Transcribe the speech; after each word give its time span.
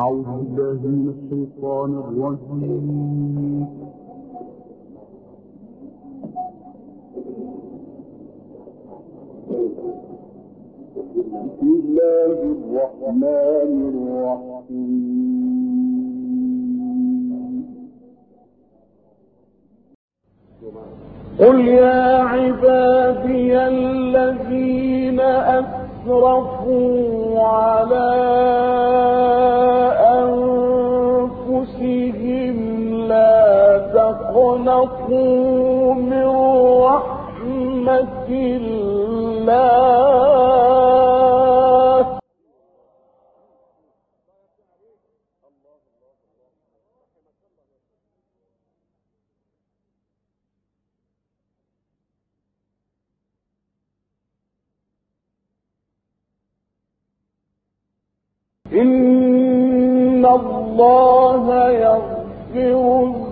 أعوذ 0.00 0.24
بالله 0.24 0.80
من 0.84 1.08
الشيطان 1.16 1.90
الرجيم. 2.04 3.66
بسم 11.16 11.68
الله 11.80 12.38
الرحمن 12.56 13.72
الرحيم. 13.92 15.06
قل 21.40 21.58
يا 21.68 22.04
عبادي 22.34 23.52
الذين 23.58 25.20
أسرفوا 25.60 26.90
على 27.40 28.65
من 35.94 36.26
رحمة 36.82 38.28
الله. 38.28 38.96
إن 58.72 60.26
الله 60.26 61.70
يغفر 61.70 63.25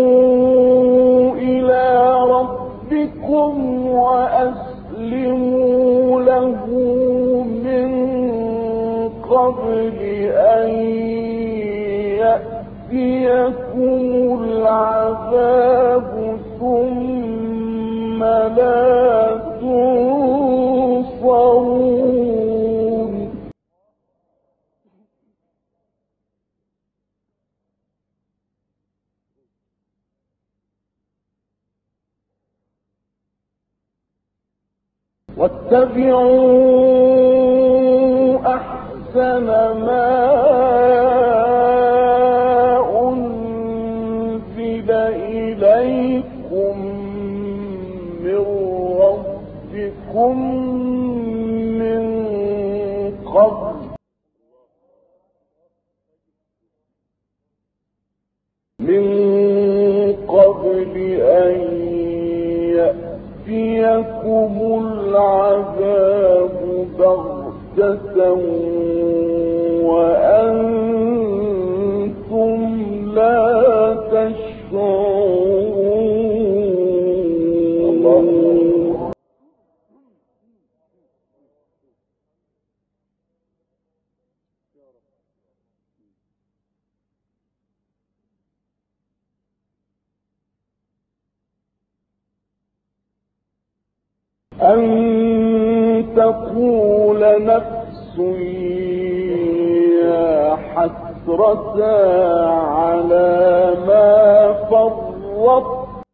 وأنيبوا 0.00 1.34
إلى 1.34 2.16
ربكم 2.30 3.86
وأسلموا 3.90 5.40
له 6.22 6.66
من 7.64 7.90
قبل 9.30 9.96
أن 10.34 10.68
يأتيكم 12.90 14.00
العذاب 14.44 16.10
ثم 16.60 17.19
واتبعوا 35.36 36.70
أحسن 38.46 39.46
ما 39.86 40.10
أنزل 43.08 44.90
إليكم 44.90 46.76
من 48.24 48.44
ربكم 49.00 50.34
من 51.78 52.02
قبل 53.34 53.69
أن 94.62 96.14
تقول 96.16 97.44
نفس 97.44 98.18
يا 100.02 100.56
حسرة 100.56 101.84
على 102.60 103.74
ما 103.86 104.52
فرطت. 104.70 106.04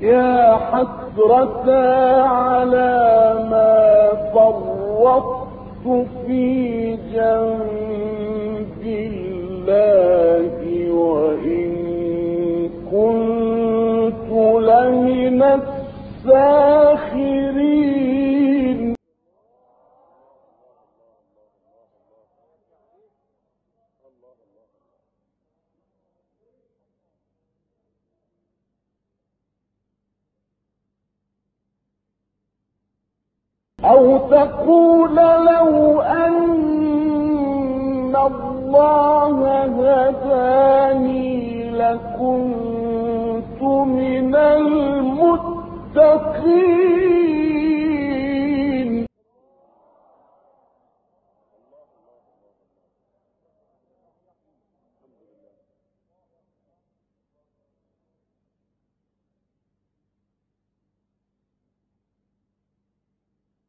يا 0.00 0.56
حسرة 0.56 1.72
على 2.22 3.34
ما 3.50 3.80
فرطت 4.34 6.08
في 6.26 6.96
جنب 6.96 8.82
الله. 8.82 10.61
الساخرين 17.22 18.94
أو 33.84 34.18
تقول 34.18 35.16
لو 35.16 36.00
أن 36.00 36.52
الله 38.16 39.64
هداني 39.64 41.70
لكنت 41.70 43.62
من 43.62 44.34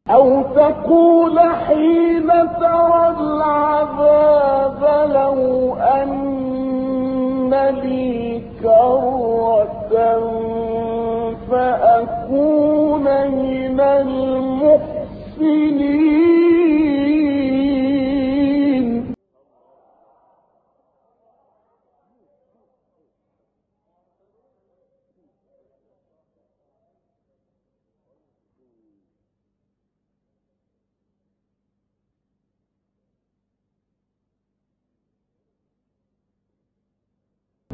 أو 0.10 0.44
تقول 0.44 1.40
حين 1.40 2.28
ترى 2.28 3.16
العذاب 3.20 4.43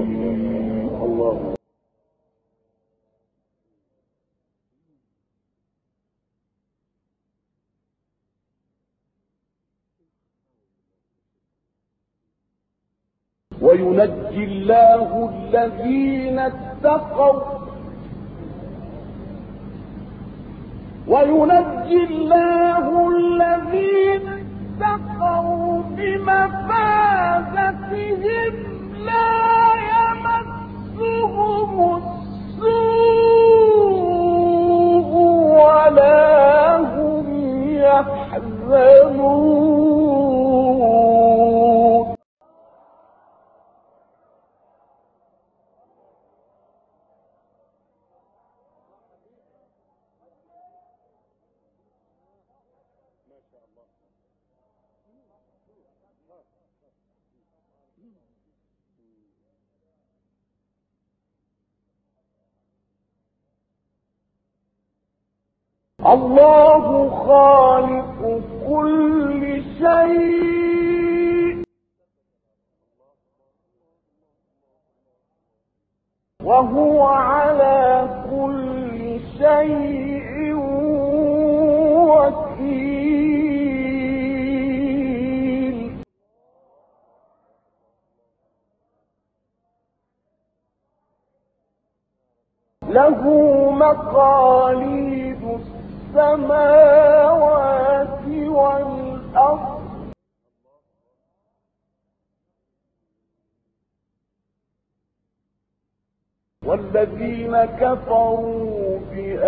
الله 0.00 1.04
الله 1.04 1.54
وينجي 13.60 14.44
الله 14.44 15.30
الذين 15.34 16.38
اتقوا 16.38 17.42
وينجي 21.08 22.04
الله 22.10 23.08
الذين 23.08 24.28
اتقوا 24.28 25.82
بمفازتهم 25.82 26.64
لا 29.06 29.43
ولا 35.94 36.76
هم 36.76 37.26
يحزنون. 38.68 39.83
الله 66.06 67.10
خالق 67.26 68.20
كل 68.68 69.62
شيء. 69.78 71.64
وهو 76.44 77.02
على 77.02 78.08
كل 78.30 79.20
شيء 79.38 80.54
وكيل. 82.12 82.84
له 92.88 93.20
مقاليد 93.70 95.33
السماوات 96.14 97.78
والأرض. 98.48 99.74
والذين 106.64 107.64
كفروا 107.64 108.98
بآيات 108.98 109.43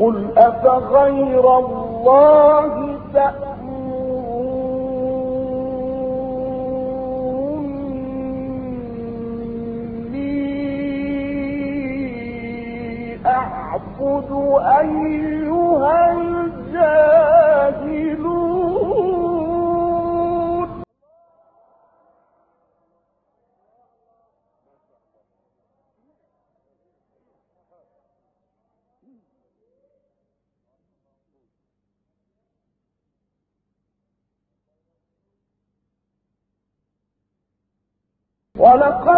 قل 0.00 0.26
أفغير 0.38 1.58
الله 1.58 2.98
تأمروني 11.48 13.26
أعبد 13.26 14.30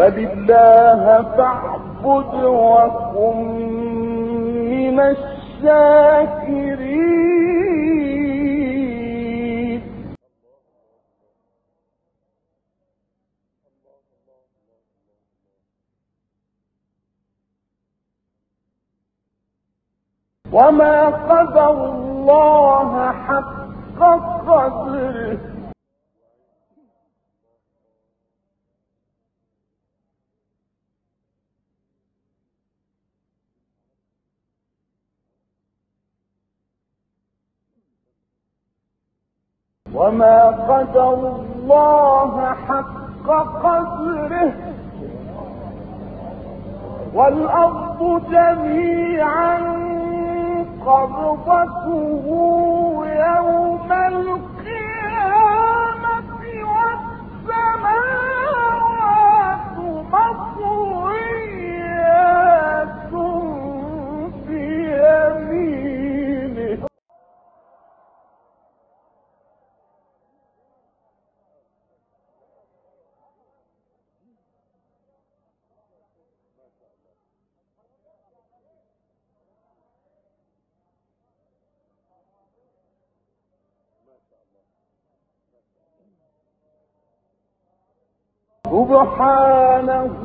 بل 0.00 0.18
الله 0.18 1.22
فاعبد 1.36 2.34
وكن 2.44 3.36
من 4.70 5.00
الشاكرين 9.40 9.82
وما 20.52 21.06
قدر 21.06 21.84
الله 21.84 23.12
حق 23.12 24.00
قدره 24.00 25.49
وما 39.94 40.46
قدر 40.68 41.12
الله 41.14 42.54
حق 42.68 43.28
قدره 43.64 44.52
والأرض 47.14 48.22
جميعا 48.30 49.58
قبضته 50.86 52.26
سبحانه 88.66 90.20